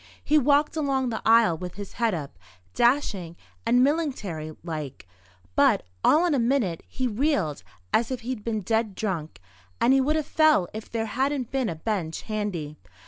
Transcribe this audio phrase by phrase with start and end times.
[0.23, 2.39] He walked along the aisle with his head up,
[2.73, 3.35] dashing
[3.67, 5.07] and millingtary like;
[5.55, 7.61] but, all in a minute, he reeled
[7.93, 9.39] as if he'd been dead drunk,
[9.79, 12.77] and he would have fell if there hadn't been a bench handy.